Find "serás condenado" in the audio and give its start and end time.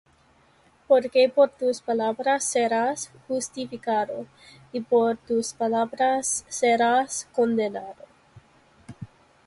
6.49-8.05